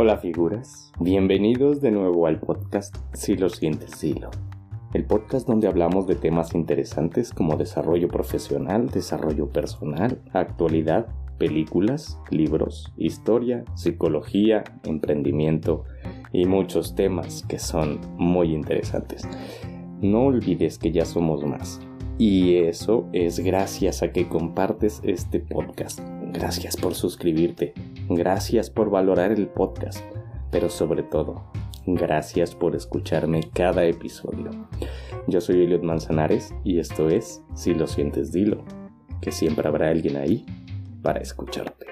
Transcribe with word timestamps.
Hola 0.00 0.16
figuras, 0.18 0.92
bienvenidos 1.00 1.80
de 1.80 1.90
nuevo 1.90 2.28
al 2.28 2.38
podcast 2.38 2.96
Si 3.14 3.36
lo 3.36 3.48
sientes, 3.48 3.90
Silo. 3.90 4.30
El 4.94 5.04
podcast 5.04 5.48
donde 5.48 5.66
hablamos 5.66 6.06
de 6.06 6.14
temas 6.14 6.54
interesantes 6.54 7.32
como 7.32 7.56
desarrollo 7.56 8.06
profesional, 8.06 8.90
desarrollo 8.90 9.48
personal, 9.48 10.22
actualidad, 10.32 11.08
películas, 11.36 12.16
libros, 12.30 12.92
historia, 12.96 13.64
psicología, 13.74 14.62
emprendimiento 14.84 15.84
y 16.32 16.46
muchos 16.46 16.94
temas 16.94 17.42
que 17.48 17.58
son 17.58 17.98
muy 18.18 18.54
interesantes. 18.54 19.28
No 20.00 20.26
olvides 20.26 20.78
que 20.78 20.92
ya 20.92 21.06
somos 21.06 21.44
más. 21.44 21.80
Y 22.18 22.54
eso 22.58 23.08
es 23.12 23.40
gracias 23.40 24.04
a 24.04 24.12
que 24.12 24.28
compartes 24.28 25.00
este 25.02 25.40
podcast. 25.40 25.98
Gracias 26.32 26.76
por 26.76 26.94
suscribirte. 26.94 27.74
Gracias 28.10 28.70
por 28.70 28.88
valorar 28.88 29.32
el 29.32 29.48
podcast. 29.48 30.02
Pero 30.50 30.70
sobre 30.70 31.02
todo, 31.02 31.44
gracias 31.84 32.54
por 32.54 32.74
escucharme 32.74 33.40
cada 33.52 33.84
episodio. 33.84 34.50
Yo 35.26 35.42
soy 35.42 35.64
Eliot 35.64 35.82
Manzanares 35.82 36.54
y 36.64 36.78
esto 36.78 37.10
es 37.10 37.42
Si 37.54 37.74
lo 37.74 37.86
sientes, 37.86 38.32
dilo. 38.32 38.64
Que 39.20 39.30
siempre 39.30 39.68
habrá 39.68 39.90
alguien 39.90 40.16
ahí 40.16 40.46
para 41.02 41.20
escucharte. 41.20 41.86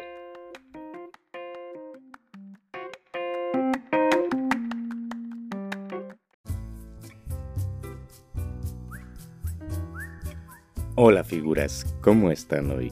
Hola 10.94 11.24
figuras, 11.24 11.94
¿cómo 12.00 12.30
están 12.30 12.70
hoy? 12.70 12.90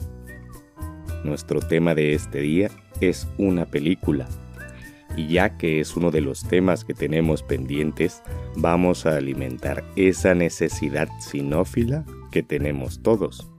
Nuestro 1.23 1.59
tema 1.59 1.95
de 1.95 2.13
este 2.13 2.41
día 2.41 2.69
es 3.01 3.27
una 3.37 3.65
película. 3.65 4.27
Y 5.15 5.27
ya 5.27 5.57
que 5.57 5.79
es 5.79 5.95
uno 5.95 6.11
de 6.11 6.21
los 6.21 6.43
temas 6.43 6.83
que 6.83 6.93
tenemos 6.93 7.41
pendientes, 7.41 8.21
vamos 8.55 9.05
a 9.05 9.15
alimentar 9.15 9.83
esa 9.95 10.35
necesidad 10.35 11.07
sinófila 11.19 12.05
que 12.31 12.43
tenemos 12.43 13.01
todos. 13.01 13.49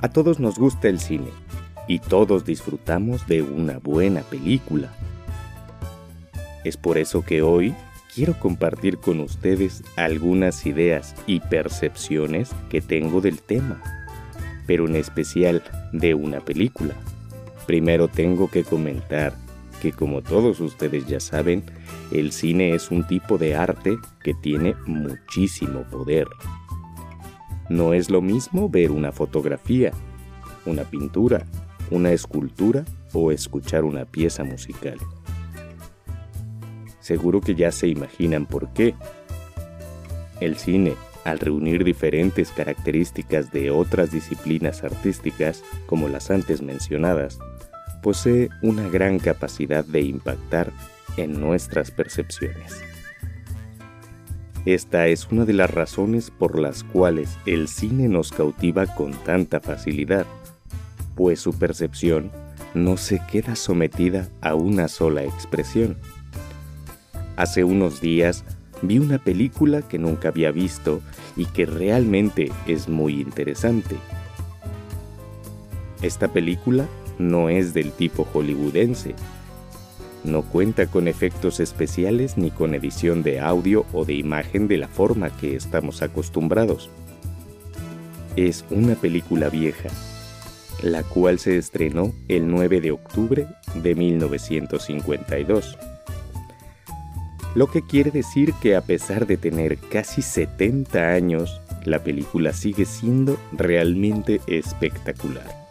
A 0.00 0.08
todos 0.08 0.40
nos 0.40 0.58
gusta 0.58 0.88
el 0.88 0.98
cine 0.98 1.30
y 1.86 1.98
todos 1.98 2.44
disfrutamos 2.44 3.26
de 3.26 3.42
una 3.42 3.78
buena 3.78 4.22
película. 4.22 4.92
Es 6.64 6.76
por 6.76 6.98
eso 6.98 7.24
que 7.24 7.42
hoy 7.42 7.74
quiero 8.14 8.38
compartir 8.38 8.98
con 8.98 9.20
ustedes 9.20 9.82
algunas 9.96 10.66
ideas 10.66 11.14
y 11.26 11.40
percepciones 11.40 12.50
que 12.68 12.80
tengo 12.80 13.20
del 13.20 13.40
tema, 13.40 13.82
pero 14.66 14.86
en 14.86 14.96
especial 14.96 15.62
de 15.92 16.14
una 16.14 16.40
película. 16.40 16.94
Primero 17.66 18.08
tengo 18.08 18.50
que 18.50 18.64
comentar 18.64 19.34
que 19.80 19.92
como 19.92 20.22
todos 20.22 20.60
ustedes 20.60 21.06
ya 21.06 21.18
saben, 21.18 21.64
el 22.12 22.32
cine 22.32 22.74
es 22.74 22.90
un 22.90 23.06
tipo 23.06 23.38
de 23.38 23.56
arte 23.56 23.96
que 24.22 24.32
tiene 24.34 24.74
muchísimo 24.86 25.82
poder. 25.90 26.28
No 27.68 27.92
es 27.92 28.10
lo 28.10 28.22
mismo 28.22 28.68
ver 28.68 28.92
una 28.92 29.12
fotografía, 29.12 29.92
una 30.66 30.84
pintura, 30.84 31.46
una 31.90 32.12
escultura 32.12 32.84
o 33.12 33.32
escuchar 33.32 33.84
una 33.84 34.04
pieza 34.04 34.44
musical. 34.44 34.98
Seguro 37.00 37.40
que 37.40 37.56
ya 37.56 37.72
se 37.72 37.88
imaginan 37.88 38.46
por 38.46 38.72
qué. 38.72 38.94
El 40.40 40.56
cine, 40.56 40.94
al 41.24 41.38
reunir 41.38 41.84
diferentes 41.84 42.50
características 42.50 43.52
de 43.52 43.70
otras 43.70 44.10
disciplinas 44.10 44.84
artísticas, 44.84 45.62
como 45.86 46.08
las 46.08 46.30
antes 46.30 46.62
mencionadas, 46.62 47.38
posee 48.02 48.48
una 48.62 48.88
gran 48.88 49.18
capacidad 49.18 49.84
de 49.84 50.00
impactar 50.00 50.72
en 51.16 51.40
nuestras 51.40 51.90
percepciones. 51.90 52.82
Esta 54.64 55.08
es 55.08 55.28
una 55.30 55.44
de 55.44 55.52
las 55.52 55.70
razones 55.70 56.30
por 56.30 56.58
las 56.58 56.84
cuales 56.84 57.36
el 57.46 57.68
cine 57.68 58.08
nos 58.08 58.30
cautiva 58.30 58.86
con 58.86 59.12
tanta 59.24 59.60
facilidad, 59.60 60.26
pues 61.16 61.40
su 61.40 61.52
percepción 61.58 62.30
no 62.74 62.96
se 62.96 63.20
queda 63.30 63.56
sometida 63.56 64.28
a 64.40 64.54
una 64.54 64.88
sola 64.88 65.24
expresión, 65.24 65.96
Hace 67.36 67.64
unos 67.64 68.00
días 68.00 68.44
vi 68.82 68.98
una 68.98 69.18
película 69.18 69.82
que 69.82 69.98
nunca 69.98 70.28
había 70.28 70.50
visto 70.50 71.00
y 71.36 71.46
que 71.46 71.66
realmente 71.66 72.50
es 72.66 72.88
muy 72.88 73.20
interesante. 73.20 73.96
Esta 76.02 76.28
película 76.28 76.86
no 77.18 77.48
es 77.48 77.74
del 77.74 77.92
tipo 77.92 78.24
hollywoodense. 78.24 79.14
No 80.24 80.42
cuenta 80.42 80.86
con 80.86 81.08
efectos 81.08 81.60
especiales 81.60 82.36
ni 82.36 82.50
con 82.50 82.74
edición 82.74 83.22
de 83.22 83.40
audio 83.40 83.86
o 83.92 84.04
de 84.04 84.14
imagen 84.14 84.68
de 84.68 84.78
la 84.78 84.88
forma 84.88 85.30
que 85.30 85.56
estamos 85.56 86.02
acostumbrados. 86.02 86.90
Es 88.36 88.64
una 88.70 88.94
película 88.94 89.48
vieja, 89.48 89.88
la 90.82 91.02
cual 91.02 91.38
se 91.38 91.56
estrenó 91.56 92.12
el 92.28 92.48
9 92.48 92.80
de 92.80 92.92
octubre 92.92 93.46
de 93.74 93.94
1952 93.94 95.76
lo 97.54 97.66
que 97.70 97.82
quiere 97.82 98.10
decir 98.10 98.54
que 98.54 98.76
a 98.76 98.80
pesar 98.80 99.26
de 99.26 99.36
tener 99.36 99.78
casi 99.78 100.22
70 100.22 100.98
años, 100.98 101.60
la 101.84 102.02
película 102.02 102.52
sigue 102.52 102.84
siendo 102.84 103.38
realmente 103.52 104.40
espectacular. 104.46 105.66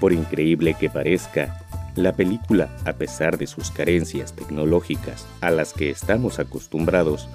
Por 0.00 0.12
increíble 0.12 0.74
que 0.78 0.88
parezca, 0.88 1.58
la 1.94 2.14
película, 2.14 2.70
a 2.86 2.94
pesar 2.94 3.36
de 3.36 3.46
sus 3.46 3.70
carencias 3.70 4.32
tecnológicas 4.32 5.26
a 5.42 5.50
las 5.50 5.74
que 5.74 5.90
estamos 5.90 6.38
acostumbrados, 6.38 7.28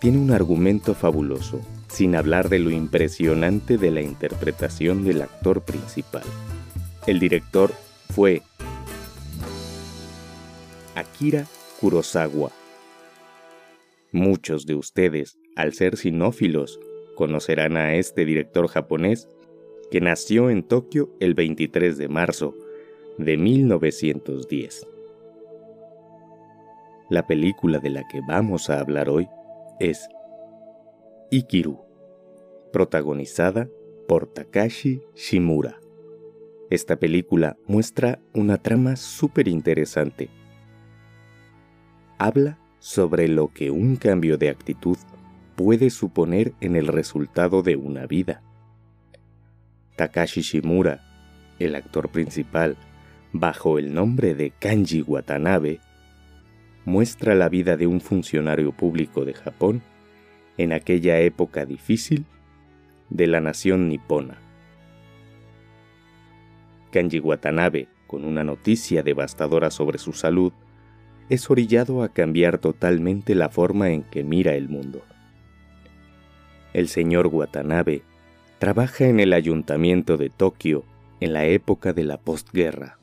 tiene 0.00 0.18
un 0.18 0.30
argumento 0.30 0.94
fabuloso, 0.94 1.60
sin 1.88 2.16
hablar 2.16 2.48
de 2.48 2.60
lo 2.60 2.70
impresionante 2.70 3.76
de 3.76 3.90
la 3.90 4.00
interpretación 4.00 5.04
del 5.04 5.22
actor 5.22 5.62
principal. 5.62 6.22
El 7.06 7.18
director 7.18 7.72
fue 8.14 8.42
Akira 10.94 11.46
Kurosawa, 11.80 12.50
Muchos 14.12 14.64
de 14.64 14.74
ustedes, 14.74 15.38
al 15.54 15.74
ser 15.74 15.98
sinófilos, 15.98 16.80
conocerán 17.14 17.76
a 17.76 17.94
este 17.94 18.24
director 18.24 18.66
japonés 18.68 19.28
que 19.90 20.00
nació 20.00 20.48
en 20.48 20.62
Tokio 20.62 21.10
el 21.20 21.34
23 21.34 21.98
de 21.98 22.08
marzo 22.08 22.54
de 23.18 23.36
1910. 23.36 24.86
La 27.10 27.26
película 27.26 27.80
de 27.80 27.90
la 27.90 28.06
que 28.08 28.20
vamos 28.26 28.70
a 28.70 28.80
hablar 28.80 29.10
hoy 29.10 29.28
es 29.78 30.08
Ikiru, 31.30 31.78
protagonizada 32.72 33.68
por 34.06 34.26
Takashi 34.26 35.02
Shimura. 35.14 35.78
Esta 36.70 36.96
película 36.96 37.58
muestra 37.66 38.20
una 38.32 38.56
trama 38.56 38.96
súper 38.96 39.48
interesante. 39.48 40.30
Habla 42.18 42.58
sobre 42.78 43.28
lo 43.28 43.48
que 43.48 43.70
un 43.70 43.96
cambio 43.96 44.38
de 44.38 44.50
actitud 44.50 44.96
puede 45.56 45.90
suponer 45.90 46.52
en 46.60 46.76
el 46.76 46.86
resultado 46.86 47.62
de 47.62 47.76
una 47.76 48.06
vida. 48.06 48.42
Takashi 49.96 50.42
Shimura, 50.42 51.00
el 51.58 51.74
actor 51.74 52.10
principal, 52.10 52.76
bajo 53.32 53.78
el 53.78 53.92
nombre 53.92 54.34
de 54.34 54.52
Kanji 54.52 55.02
Watanabe, 55.02 55.80
muestra 56.84 57.34
la 57.34 57.48
vida 57.48 57.76
de 57.76 57.86
un 57.86 58.00
funcionario 58.00 58.72
público 58.72 59.24
de 59.24 59.34
Japón 59.34 59.82
en 60.56 60.72
aquella 60.72 61.18
época 61.20 61.66
difícil 61.66 62.24
de 63.10 63.26
la 63.26 63.40
nación 63.40 63.88
nipona. 63.88 64.38
Kanji 66.92 67.20
Watanabe, 67.20 67.88
con 68.06 68.24
una 68.24 68.44
noticia 68.44 69.02
devastadora 69.02 69.70
sobre 69.70 69.98
su 69.98 70.12
salud, 70.12 70.52
es 71.28 71.50
orillado 71.50 72.02
a 72.02 72.08
cambiar 72.08 72.58
totalmente 72.58 73.34
la 73.34 73.48
forma 73.48 73.90
en 73.90 74.02
que 74.02 74.24
mira 74.24 74.54
el 74.54 74.68
mundo. 74.68 75.02
El 76.72 76.88
señor 76.88 77.26
Watanabe 77.28 78.02
trabaja 78.58 79.06
en 79.06 79.20
el 79.20 79.32
ayuntamiento 79.32 80.16
de 80.16 80.30
Tokio 80.30 80.84
en 81.20 81.32
la 81.32 81.46
época 81.46 81.92
de 81.92 82.04
la 82.04 82.18
postguerra. 82.18 82.98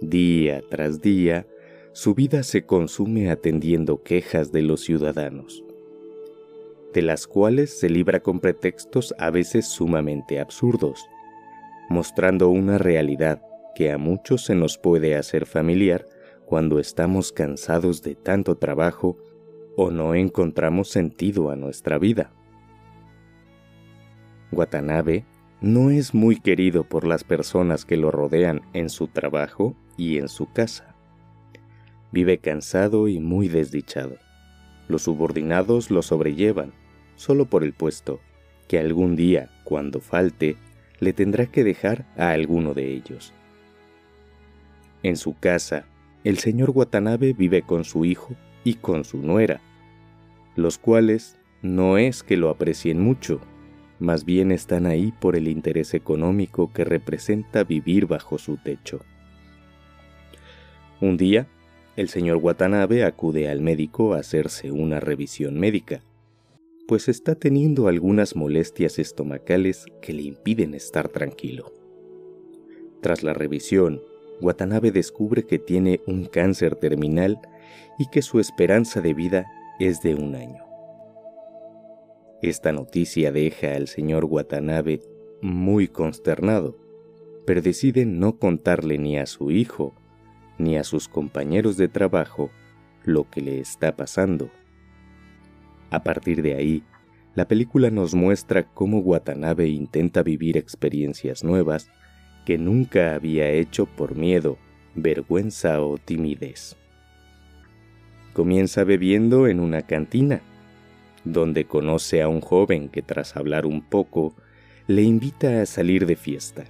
Día 0.00 0.62
tras 0.68 1.00
día, 1.00 1.46
su 1.92 2.14
vida 2.14 2.42
se 2.42 2.66
consume 2.66 3.30
atendiendo 3.30 4.02
quejas 4.02 4.52
de 4.52 4.62
los 4.62 4.82
ciudadanos, 4.82 5.64
de 6.92 7.02
las 7.02 7.26
cuales 7.26 7.78
se 7.78 7.88
libra 7.88 8.20
con 8.20 8.40
pretextos 8.40 9.14
a 9.18 9.30
veces 9.30 9.66
sumamente 9.66 10.38
absurdos, 10.40 11.06
mostrando 11.88 12.48
una 12.50 12.78
realidad 12.78 13.42
que 13.74 13.90
a 13.92 13.98
muchos 13.98 14.44
se 14.44 14.54
nos 14.54 14.76
puede 14.76 15.16
hacer 15.16 15.46
familiar 15.46 16.06
cuando 16.46 16.78
estamos 16.78 17.32
cansados 17.32 18.02
de 18.02 18.14
tanto 18.14 18.56
trabajo 18.56 19.18
o 19.76 19.90
no 19.90 20.14
encontramos 20.14 20.88
sentido 20.88 21.50
a 21.50 21.56
nuestra 21.56 21.98
vida. 21.98 22.30
Watanabe 24.52 25.24
no 25.60 25.90
es 25.90 26.14
muy 26.14 26.38
querido 26.40 26.84
por 26.84 27.06
las 27.06 27.24
personas 27.24 27.84
que 27.84 27.96
lo 27.96 28.10
rodean 28.10 28.62
en 28.72 28.88
su 28.90 29.08
trabajo 29.08 29.74
y 29.98 30.18
en 30.18 30.28
su 30.28 30.50
casa. 30.52 30.94
Vive 32.12 32.38
cansado 32.38 33.08
y 33.08 33.18
muy 33.18 33.48
desdichado. 33.48 34.16
Los 34.88 35.02
subordinados 35.02 35.90
lo 35.90 36.02
sobrellevan 36.02 36.72
solo 37.16 37.46
por 37.46 37.64
el 37.64 37.72
puesto, 37.72 38.20
que 38.68 38.78
algún 38.78 39.16
día, 39.16 39.50
cuando 39.64 40.00
falte, 40.00 40.56
le 41.00 41.12
tendrá 41.12 41.46
que 41.46 41.64
dejar 41.64 42.06
a 42.16 42.30
alguno 42.30 42.72
de 42.72 42.92
ellos. 42.92 43.32
En 45.02 45.16
su 45.16 45.34
casa, 45.38 45.86
el 46.26 46.38
señor 46.38 46.70
Watanabe 46.70 47.34
vive 47.34 47.62
con 47.62 47.84
su 47.84 48.04
hijo 48.04 48.34
y 48.64 48.74
con 48.74 49.04
su 49.04 49.18
nuera, 49.18 49.60
los 50.56 50.76
cuales 50.76 51.38
no 51.62 51.98
es 51.98 52.24
que 52.24 52.36
lo 52.36 52.50
aprecien 52.50 53.00
mucho, 53.00 53.40
más 54.00 54.24
bien 54.24 54.50
están 54.50 54.86
ahí 54.86 55.12
por 55.20 55.36
el 55.36 55.46
interés 55.46 55.94
económico 55.94 56.72
que 56.72 56.82
representa 56.82 57.62
vivir 57.62 58.06
bajo 58.06 58.38
su 58.38 58.56
techo. 58.56 59.02
Un 61.00 61.16
día, 61.16 61.46
el 61.94 62.08
señor 62.08 62.38
Watanabe 62.38 63.04
acude 63.04 63.48
al 63.48 63.60
médico 63.60 64.14
a 64.14 64.18
hacerse 64.18 64.72
una 64.72 64.98
revisión 64.98 65.60
médica, 65.60 66.02
pues 66.88 67.08
está 67.08 67.36
teniendo 67.36 67.86
algunas 67.86 68.34
molestias 68.34 68.98
estomacales 68.98 69.86
que 70.02 70.12
le 70.12 70.22
impiden 70.22 70.74
estar 70.74 71.08
tranquilo. 71.08 71.72
Tras 73.00 73.22
la 73.22 73.32
revisión, 73.32 74.02
Watanabe 74.40 74.90
descubre 74.92 75.44
que 75.44 75.58
tiene 75.58 76.00
un 76.06 76.26
cáncer 76.26 76.76
terminal 76.76 77.38
y 77.98 78.08
que 78.08 78.22
su 78.22 78.38
esperanza 78.40 79.00
de 79.00 79.14
vida 79.14 79.46
es 79.78 80.02
de 80.02 80.14
un 80.14 80.34
año. 80.34 80.64
Esta 82.42 82.72
noticia 82.72 83.32
deja 83.32 83.74
al 83.74 83.88
señor 83.88 84.26
Watanabe 84.26 85.00
muy 85.40 85.88
consternado, 85.88 86.76
pero 87.46 87.62
decide 87.62 88.04
no 88.04 88.38
contarle 88.38 88.98
ni 88.98 89.18
a 89.18 89.26
su 89.26 89.50
hijo 89.50 89.94
ni 90.58 90.76
a 90.76 90.84
sus 90.84 91.08
compañeros 91.08 91.76
de 91.76 91.88
trabajo 91.88 92.50
lo 93.04 93.28
que 93.30 93.40
le 93.40 93.60
está 93.60 93.96
pasando. 93.96 94.50
A 95.90 96.02
partir 96.02 96.42
de 96.42 96.54
ahí, 96.54 96.82
la 97.34 97.46
película 97.46 97.90
nos 97.90 98.14
muestra 98.14 98.64
cómo 98.72 99.00
Watanabe 99.00 99.68
intenta 99.68 100.22
vivir 100.22 100.56
experiencias 100.56 101.44
nuevas 101.44 101.90
que 102.46 102.56
nunca 102.56 103.14
había 103.14 103.50
hecho 103.50 103.84
por 103.84 104.14
miedo, 104.14 104.56
vergüenza 104.94 105.82
o 105.82 105.98
timidez. 105.98 106.76
Comienza 108.32 108.84
bebiendo 108.84 109.48
en 109.48 109.58
una 109.58 109.82
cantina, 109.82 110.40
donde 111.24 111.64
conoce 111.64 112.22
a 112.22 112.28
un 112.28 112.40
joven 112.40 112.88
que 112.88 113.02
tras 113.02 113.36
hablar 113.36 113.66
un 113.66 113.82
poco 113.82 114.36
le 114.86 115.02
invita 115.02 115.60
a 115.60 115.66
salir 115.66 116.06
de 116.06 116.14
fiesta, 116.14 116.64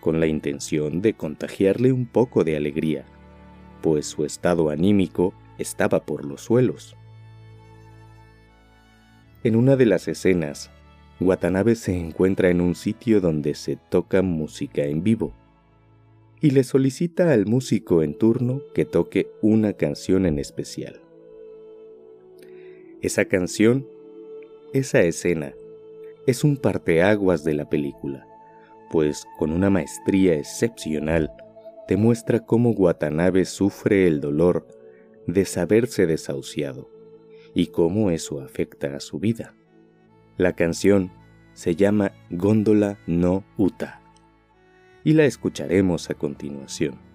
con 0.00 0.20
la 0.20 0.26
intención 0.26 1.00
de 1.00 1.14
contagiarle 1.14 1.92
un 1.92 2.06
poco 2.06 2.44
de 2.44 2.56
alegría, 2.56 3.06
pues 3.80 4.06
su 4.06 4.26
estado 4.26 4.68
anímico 4.68 5.32
estaba 5.56 6.04
por 6.04 6.26
los 6.26 6.42
suelos. 6.42 6.94
En 9.44 9.56
una 9.56 9.76
de 9.76 9.86
las 9.86 10.08
escenas, 10.08 10.70
Watanabe 11.18 11.76
se 11.76 11.96
encuentra 11.96 12.50
en 12.50 12.60
un 12.60 12.74
sitio 12.74 13.20
donde 13.20 13.54
se 13.54 13.76
toca 13.76 14.20
música 14.20 14.84
en 14.84 15.02
vivo 15.02 15.32
y 16.42 16.50
le 16.50 16.62
solicita 16.62 17.32
al 17.32 17.46
músico 17.46 18.02
en 18.02 18.18
turno 18.18 18.60
que 18.74 18.84
toque 18.84 19.30
una 19.40 19.72
canción 19.72 20.26
en 20.26 20.38
especial. 20.38 21.00
Esa 23.00 23.24
canción, 23.24 23.86
esa 24.74 25.00
escena, 25.00 25.54
es 26.26 26.44
un 26.44 26.58
parteaguas 26.58 27.44
de 27.44 27.54
la 27.54 27.68
película, 27.68 28.26
pues 28.90 29.24
con 29.38 29.52
una 29.52 29.70
maestría 29.70 30.34
excepcional 30.34 31.32
te 31.88 31.96
muestra 31.96 32.40
cómo 32.40 32.70
Watanabe 32.70 33.44
sufre 33.46 34.06
el 34.06 34.20
dolor 34.20 34.66
de 35.26 35.44
saberse 35.46 36.06
desahuciado 36.06 36.90
y 37.54 37.68
cómo 37.68 38.10
eso 38.10 38.40
afecta 38.40 38.94
a 38.94 39.00
su 39.00 39.18
vida. 39.18 39.55
La 40.36 40.52
canción 40.52 41.10
se 41.54 41.76
llama 41.76 42.12
Góndola 42.28 42.98
no 43.06 43.42
Uta 43.56 44.00
y 45.02 45.14
la 45.14 45.24
escucharemos 45.24 46.10
a 46.10 46.14
continuación. 46.14 47.05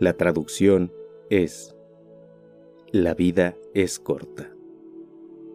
La 0.00 0.14
traducción 0.14 0.94
es, 1.28 1.76
la 2.90 3.12
vida 3.12 3.54
es 3.74 3.98
corta. 3.98 4.50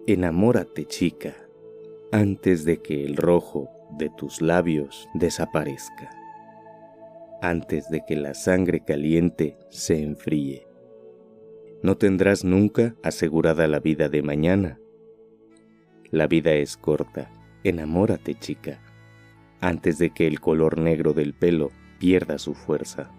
Enamórate, 0.06 0.86
chica, 0.86 1.34
antes 2.12 2.64
de 2.64 2.78
que 2.78 3.06
el 3.06 3.18
rojo 3.18 3.72
de 3.98 4.12
tus 4.16 4.44
labios 4.44 5.10
desaparezca, 5.16 6.12
antes 7.42 7.90
de 7.90 8.04
que 8.08 8.16
la 8.16 8.36
sangre 8.36 8.84
caliente 8.86 9.58
se 9.72 10.04
enfríe. 10.04 10.68
No 11.82 11.98
tendrás 11.98 12.44
nunca 12.44 12.96
asegurada 13.02 13.66
la 13.66 13.80
vida 13.80 14.10
de 14.10 14.22
mañana. 14.22 14.80
La 16.12 16.28
vida 16.28 16.54
es 16.54 16.78
corta, 16.78 17.32
enamórate, 17.64 18.36
chica, 18.36 18.80
antes 19.60 19.98
de 19.98 20.12
que 20.12 20.28
el 20.28 20.40
color 20.40 20.78
negro 20.78 21.14
del 21.14 21.34
pelo 21.34 21.72
pierda 21.98 22.38
su 22.38 22.54
fuerza 22.54 23.12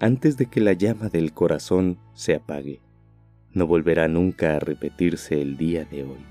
antes 0.00 0.36
de 0.36 0.46
que 0.46 0.60
la 0.60 0.72
llama 0.72 1.08
del 1.08 1.32
corazón 1.32 1.98
se 2.14 2.34
apague. 2.34 2.80
No 3.52 3.66
volverá 3.66 4.08
nunca 4.08 4.56
a 4.56 4.60
repetirse 4.60 5.40
el 5.40 5.56
día 5.56 5.84
de 5.84 6.04
hoy. 6.04 6.24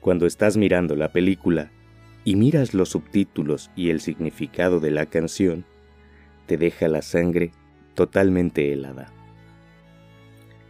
Cuando 0.00 0.26
estás 0.26 0.56
mirando 0.56 0.96
la 0.96 1.12
película 1.12 1.70
y 2.24 2.36
miras 2.36 2.72
los 2.72 2.90
subtítulos 2.90 3.70
y 3.76 3.90
el 3.90 4.00
significado 4.00 4.80
de 4.80 4.90
la 4.90 5.06
canción, 5.06 5.64
te 6.46 6.56
deja 6.56 6.88
la 6.88 7.02
sangre 7.02 7.50
totalmente 7.94 8.72
helada. 8.72 9.12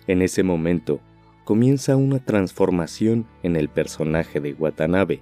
En 0.07 0.23
ese 0.23 0.43
momento 0.43 1.01
comienza 1.45 1.97
una 1.97 2.19
transformación 2.19 3.27
en 3.43 3.57
el 3.57 3.69
personaje 3.69 4.41
de 4.41 4.55
Watanabe. 4.55 5.21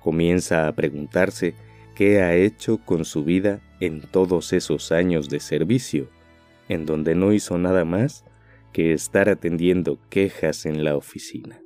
Comienza 0.00 0.66
a 0.66 0.72
preguntarse 0.72 1.54
qué 1.94 2.20
ha 2.20 2.34
hecho 2.34 2.78
con 2.78 3.04
su 3.04 3.24
vida 3.24 3.60
en 3.80 4.00
todos 4.00 4.52
esos 4.52 4.92
años 4.92 5.28
de 5.28 5.40
servicio, 5.40 6.08
en 6.68 6.86
donde 6.86 7.14
no 7.14 7.32
hizo 7.32 7.58
nada 7.58 7.84
más 7.84 8.24
que 8.72 8.92
estar 8.92 9.28
atendiendo 9.28 9.98
quejas 10.10 10.66
en 10.66 10.84
la 10.84 10.96
oficina. 10.96 11.60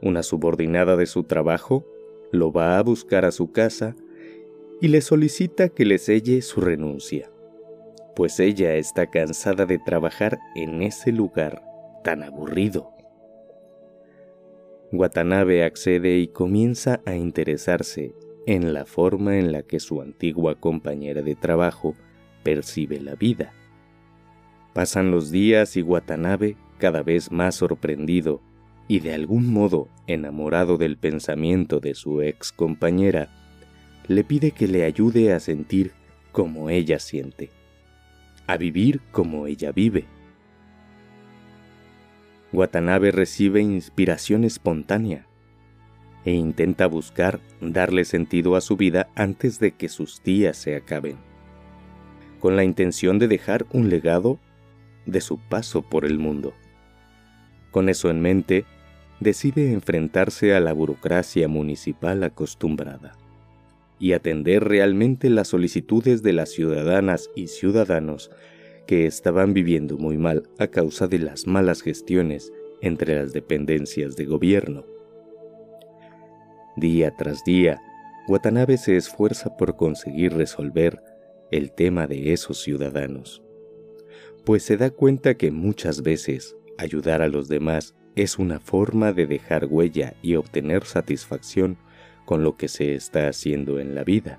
Una 0.00 0.22
subordinada 0.22 0.96
de 0.96 1.06
su 1.06 1.24
trabajo 1.24 1.84
lo 2.30 2.52
va 2.52 2.78
a 2.78 2.82
buscar 2.82 3.24
a 3.24 3.32
su 3.32 3.50
casa 3.50 3.96
y 4.80 4.88
le 4.88 5.00
solicita 5.00 5.70
que 5.70 5.84
le 5.84 5.98
selle 5.98 6.40
su 6.42 6.60
renuncia, 6.60 7.30
pues 8.14 8.38
ella 8.38 8.76
está 8.76 9.10
cansada 9.10 9.66
de 9.66 9.78
trabajar 9.78 10.38
en 10.54 10.82
ese 10.82 11.10
lugar 11.10 11.62
tan 12.04 12.22
aburrido. 12.22 12.92
Watanabe 14.92 15.64
accede 15.64 16.18
y 16.18 16.28
comienza 16.28 17.00
a 17.04 17.14
interesarse 17.14 18.14
en 18.48 18.72
la 18.72 18.86
forma 18.86 19.36
en 19.38 19.52
la 19.52 19.62
que 19.62 19.78
su 19.78 20.00
antigua 20.00 20.54
compañera 20.54 21.20
de 21.20 21.34
trabajo 21.34 21.94
percibe 22.42 22.98
la 22.98 23.14
vida. 23.14 23.52
Pasan 24.72 25.10
los 25.10 25.30
días 25.30 25.76
y 25.76 25.82
Watanabe, 25.82 26.56
cada 26.78 27.02
vez 27.02 27.30
más 27.30 27.56
sorprendido 27.56 28.40
y 28.88 29.00
de 29.00 29.12
algún 29.12 29.52
modo 29.52 29.88
enamorado 30.06 30.78
del 30.78 30.96
pensamiento 30.96 31.78
de 31.78 31.92
su 31.92 32.22
ex 32.22 32.50
compañera, 32.50 33.28
le 34.06 34.24
pide 34.24 34.52
que 34.52 34.66
le 34.66 34.84
ayude 34.84 35.34
a 35.34 35.40
sentir 35.40 35.92
como 36.32 36.70
ella 36.70 36.98
siente, 37.00 37.50
a 38.46 38.56
vivir 38.56 39.02
como 39.12 39.46
ella 39.46 39.72
vive. 39.72 40.06
Watanabe 42.54 43.10
recibe 43.10 43.60
inspiración 43.60 44.44
espontánea 44.44 45.27
e 46.24 46.32
intenta 46.32 46.86
buscar 46.86 47.40
darle 47.60 48.04
sentido 48.04 48.56
a 48.56 48.60
su 48.60 48.76
vida 48.76 49.08
antes 49.14 49.58
de 49.58 49.72
que 49.72 49.88
sus 49.88 50.22
días 50.22 50.56
se 50.56 50.76
acaben, 50.76 51.16
con 52.40 52.56
la 52.56 52.64
intención 52.64 53.18
de 53.18 53.28
dejar 53.28 53.66
un 53.72 53.88
legado 53.88 54.38
de 55.06 55.20
su 55.20 55.38
paso 55.38 55.82
por 55.82 56.04
el 56.04 56.18
mundo. 56.18 56.52
Con 57.70 57.88
eso 57.88 58.10
en 58.10 58.20
mente, 58.20 58.64
decide 59.20 59.72
enfrentarse 59.72 60.54
a 60.54 60.60
la 60.60 60.72
burocracia 60.72 61.48
municipal 61.48 62.22
acostumbrada 62.22 63.16
y 63.98 64.12
atender 64.12 64.64
realmente 64.64 65.28
las 65.28 65.48
solicitudes 65.48 66.22
de 66.22 66.32
las 66.32 66.50
ciudadanas 66.50 67.30
y 67.34 67.48
ciudadanos 67.48 68.30
que 68.86 69.06
estaban 69.06 69.54
viviendo 69.54 69.98
muy 69.98 70.16
mal 70.16 70.48
a 70.58 70.68
causa 70.68 71.08
de 71.08 71.18
las 71.18 71.46
malas 71.46 71.82
gestiones 71.82 72.52
entre 72.80 73.16
las 73.16 73.32
dependencias 73.32 74.16
de 74.16 74.24
gobierno. 74.24 74.97
Día 76.78 77.10
tras 77.16 77.42
día, 77.42 77.82
Watanabe 78.28 78.78
se 78.78 78.96
esfuerza 78.96 79.56
por 79.56 79.74
conseguir 79.74 80.34
resolver 80.34 81.02
el 81.50 81.72
tema 81.72 82.06
de 82.06 82.32
esos 82.32 82.62
ciudadanos, 82.62 83.42
pues 84.44 84.62
se 84.62 84.76
da 84.76 84.90
cuenta 84.90 85.34
que 85.34 85.50
muchas 85.50 86.02
veces 86.02 86.54
ayudar 86.76 87.20
a 87.20 87.26
los 87.26 87.48
demás 87.48 87.96
es 88.14 88.38
una 88.38 88.60
forma 88.60 89.12
de 89.12 89.26
dejar 89.26 89.64
huella 89.64 90.14
y 90.22 90.36
obtener 90.36 90.84
satisfacción 90.84 91.78
con 92.24 92.44
lo 92.44 92.56
que 92.56 92.68
se 92.68 92.94
está 92.94 93.26
haciendo 93.26 93.80
en 93.80 93.96
la 93.96 94.04
vida. 94.04 94.38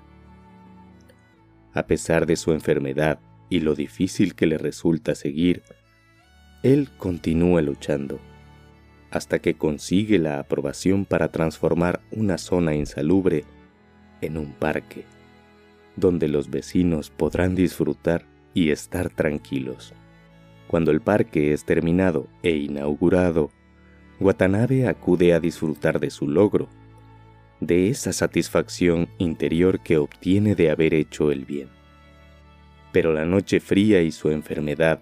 A 1.74 1.86
pesar 1.86 2.24
de 2.24 2.36
su 2.36 2.52
enfermedad 2.52 3.20
y 3.50 3.60
lo 3.60 3.74
difícil 3.74 4.34
que 4.34 4.46
le 4.46 4.56
resulta 4.56 5.14
seguir, 5.14 5.62
él 6.62 6.88
continúa 6.96 7.60
luchando 7.60 8.18
hasta 9.10 9.40
que 9.40 9.54
consigue 9.54 10.18
la 10.18 10.38
aprobación 10.38 11.04
para 11.04 11.28
transformar 11.28 12.00
una 12.12 12.38
zona 12.38 12.74
insalubre 12.74 13.44
en 14.20 14.36
un 14.36 14.52
parque, 14.52 15.04
donde 15.96 16.28
los 16.28 16.50
vecinos 16.50 17.10
podrán 17.10 17.54
disfrutar 17.54 18.24
y 18.54 18.70
estar 18.70 19.10
tranquilos. 19.10 19.92
Cuando 20.68 20.92
el 20.92 21.00
parque 21.00 21.52
es 21.52 21.64
terminado 21.64 22.28
e 22.42 22.52
inaugurado, 22.52 23.50
Watanabe 24.20 24.86
acude 24.86 25.32
a 25.32 25.40
disfrutar 25.40 25.98
de 25.98 26.10
su 26.10 26.28
logro, 26.28 26.68
de 27.60 27.88
esa 27.88 28.12
satisfacción 28.12 29.08
interior 29.18 29.80
que 29.80 29.98
obtiene 29.98 30.54
de 30.54 30.70
haber 30.70 30.94
hecho 30.94 31.32
el 31.32 31.44
bien. 31.44 31.68
Pero 32.92 33.12
la 33.12 33.24
noche 33.24 33.60
fría 33.60 34.02
y 34.02 34.12
su 34.12 34.30
enfermedad 34.30 35.00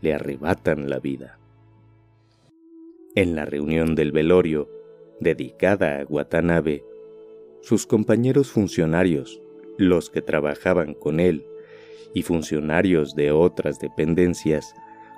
le 0.00 0.14
arrebatan 0.14 0.88
la 0.88 0.98
vida. 0.98 1.39
En 3.16 3.34
la 3.34 3.44
reunión 3.44 3.96
del 3.96 4.12
velorio, 4.12 4.70
dedicada 5.18 6.00
a 6.00 6.04
Watanabe, 6.04 6.84
sus 7.60 7.84
compañeros 7.84 8.52
funcionarios, 8.52 9.42
los 9.76 10.10
que 10.10 10.22
trabajaban 10.22 10.94
con 10.94 11.18
él, 11.18 11.44
y 12.14 12.22
funcionarios 12.22 13.16
de 13.16 13.32
otras 13.32 13.80
dependencias, 13.80 14.74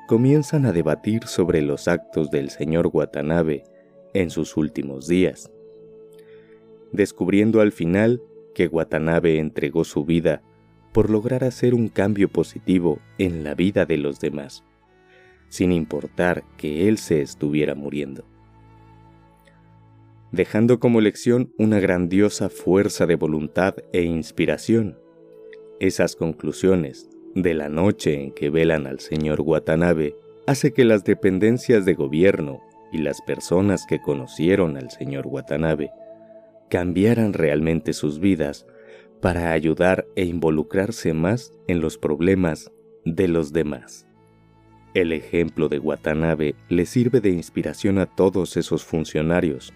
comienzan 0.09 0.65
a 0.65 0.73
debatir 0.73 1.25
sobre 1.27 1.61
los 1.61 1.87
actos 1.87 2.31
del 2.31 2.49
señor 2.49 2.89
Watanabe 2.91 3.65
en 4.15 4.31
sus 4.31 4.57
últimos 4.57 5.07
días, 5.07 5.51
descubriendo 6.93 7.61
al 7.61 7.73
final 7.73 8.23
que 8.55 8.69
Watanabe 8.69 9.39
entregó 9.39 9.85
su 9.85 10.07
vida 10.07 10.43
por 10.95 11.11
lograr 11.11 11.45
hacer 11.45 11.75
un 11.75 11.89
cambio 11.89 12.31
positivo 12.31 13.01
en 13.19 13.45
la 13.45 13.55
vida 13.55 13.85
de 13.85 13.99
los 13.99 14.19
demás 14.19 14.65
sin 15.53 15.71
importar 15.71 16.45
que 16.57 16.89
él 16.89 16.97
se 16.97 17.21
estuviera 17.21 17.75
muriendo, 17.75 18.25
dejando 20.31 20.81
como 20.81 21.03
lección 21.03 21.53
una 21.59 21.79
grandiosa 21.79 22.49
fuerza 22.49 23.05
de 23.05 23.17
voluntad 23.17 23.75
e 23.93 24.01
inspiración. 24.01 24.99
Esas 25.79 26.17
conclusiones 26.17 27.11
de 27.35 27.53
la 27.53 27.69
noche 27.69 28.15
en 28.15 28.33
que 28.33 28.49
velan 28.49 28.87
al 28.87 29.01
señor 29.01 29.43
Watanabe 29.43 30.17
hace 30.47 30.73
que 30.73 30.87
las 30.87 31.05
dependencias 31.05 31.85
de 31.85 31.93
gobierno 31.93 32.63
y 32.91 32.99
las 32.99 33.21
personas 33.21 33.85
que 33.87 34.01
conocieron 34.01 34.79
al 34.79 34.91
señor 34.91 35.27
Watanabe 35.27 35.91
cambiaran 36.71 37.35
realmente 37.35 37.93
sus 37.93 38.21
vidas 38.21 38.65
para 39.21 39.53
ayudar 39.53 40.07
e 40.17 40.25
involucrarse 40.25 41.13
más 41.13 41.53
en 41.69 41.83
los 41.83 41.99
problemas 41.99 42.73
de 43.05 43.29
los 43.29 43.53
demás. 43.53 44.07
El 44.95 45.13
ejemplo 45.13 45.71
de 45.71 45.79
Watanabe 45.79 46.55
le 46.69 46.85
sirve 46.85 47.21
de 47.21 47.31
inspiración 47.31 47.99
a 47.99 48.05
todos 48.05 48.59
esos 48.59 48.85
funcionarios, 48.85 49.73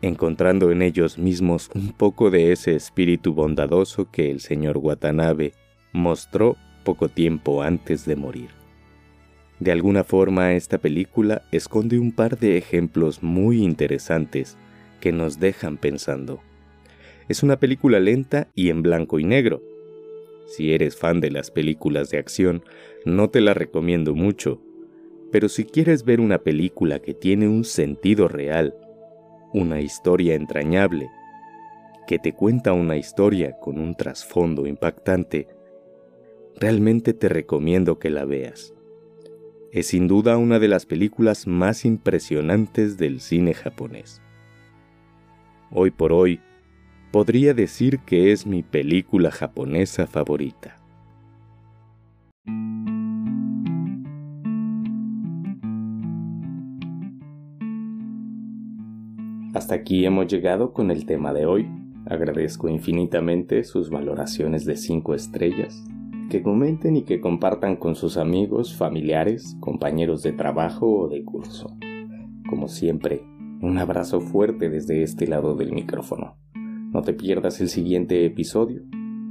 encontrando 0.00 0.70
en 0.70 0.82
ellos 0.82 1.18
mismos 1.18 1.70
un 1.74 1.92
poco 1.92 2.30
de 2.30 2.52
ese 2.52 2.76
espíritu 2.76 3.34
bondadoso 3.34 4.08
que 4.12 4.30
el 4.30 4.38
señor 4.38 4.78
Watanabe 4.78 5.54
mostró 5.92 6.56
poco 6.84 7.08
tiempo 7.08 7.62
antes 7.62 8.04
de 8.04 8.14
morir. 8.14 8.50
De 9.58 9.72
alguna 9.72 10.04
forma 10.04 10.54
esta 10.54 10.78
película 10.78 11.42
esconde 11.50 11.98
un 11.98 12.12
par 12.12 12.38
de 12.38 12.56
ejemplos 12.56 13.24
muy 13.24 13.62
interesantes 13.62 14.56
que 15.00 15.10
nos 15.10 15.40
dejan 15.40 15.78
pensando. 15.78 16.40
Es 17.28 17.42
una 17.42 17.56
película 17.58 17.98
lenta 17.98 18.48
y 18.54 18.70
en 18.70 18.82
blanco 18.82 19.18
y 19.18 19.24
negro, 19.24 19.62
si 20.50 20.74
eres 20.74 20.96
fan 20.96 21.20
de 21.20 21.30
las 21.30 21.52
películas 21.52 22.10
de 22.10 22.18
acción, 22.18 22.64
no 23.04 23.30
te 23.30 23.40
la 23.40 23.54
recomiendo 23.54 24.16
mucho, 24.16 24.60
pero 25.30 25.48
si 25.48 25.64
quieres 25.64 26.04
ver 26.04 26.20
una 26.20 26.38
película 26.38 26.98
que 26.98 27.14
tiene 27.14 27.46
un 27.46 27.64
sentido 27.64 28.26
real, 28.26 28.74
una 29.52 29.80
historia 29.80 30.34
entrañable, 30.34 31.08
que 32.08 32.18
te 32.18 32.32
cuenta 32.32 32.72
una 32.72 32.96
historia 32.96 33.60
con 33.60 33.78
un 33.78 33.94
trasfondo 33.94 34.66
impactante, 34.66 35.46
realmente 36.56 37.14
te 37.14 37.28
recomiendo 37.28 38.00
que 38.00 38.10
la 38.10 38.24
veas. 38.24 38.74
Es 39.70 39.86
sin 39.86 40.08
duda 40.08 40.36
una 40.36 40.58
de 40.58 40.66
las 40.66 40.84
películas 40.84 41.46
más 41.46 41.84
impresionantes 41.84 42.98
del 42.98 43.20
cine 43.20 43.54
japonés. 43.54 44.20
Hoy 45.70 45.92
por 45.92 46.12
hoy, 46.12 46.40
podría 47.10 47.54
decir 47.54 47.98
que 48.00 48.32
es 48.32 48.46
mi 48.46 48.62
película 48.62 49.30
japonesa 49.30 50.06
favorita. 50.06 50.76
Hasta 59.52 59.74
aquí 59.74 60.06
hemos 60.06 60.28
llegado 60.28 60.72
con 60.72 60.92
el 60.92 61.06
tema 61.06 61.32
de 61.32 61.44
hoy. 61.44 61.68
Agradezco 62.06 62.68
infinitamente 62.68 63.64
sus 63.64 63.90
valoraciones 63.90 64.64
de 64.64 64.76
5 64.76 65.14
estrellas, 65.14 65.84
que 66.30 66.42
comenten 66.42 66.96
y 66.96 67.02
que 67.02 67.20
compartan 67.20 67.76
con 67.76 67.96
sus 67.96 68.16
amigos, 68.16 68.76
familiares, 68.76 69.56
compañeros 69.58 70.22
de 70.22 70.32
trabajo 70.32 71.00
o 71.00 71.08
de 71.08 71.24
curso. 71.24 71.76
Como 72.48 72.68
siempre, 72.68 73.22
un 73.60 73.78
abrazo 73.78 74.20
fuerte 74.20 74.70
desde 74.70 75.02
este 75.02 75.26
lado 75.26 75.56
del 75.56 75.72
micrófono. 75.72 76.36
No 76.92 77.02
te 77.02 77.12
pierdas 77.12 77.60
el 77.60 77.68
siguiente 77.68 78.26
episodio. 78.26 78.82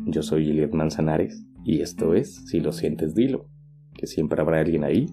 Yo 0.05 0.23
soy 0.23 0.49
Eliot 0.49 0.73
Manzanares 0.73 1.43
y 1.65 1.81
esto 1.81 2.13
es 2.13 2.35
Si 2.45 2.61
lo 2.61 2.71
sientes, 2.71 3.15
dilo, 3.15 3.49
que 3.95 4.07
siempre 4.07 4.41
habrá 4.41 4.61
alguien 4.61 4.85
ahí 4.85 5.07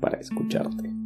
para 0.00 0.18
escucharte. 0.18 0.97